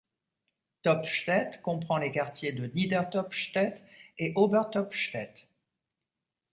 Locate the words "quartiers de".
2.11-2.65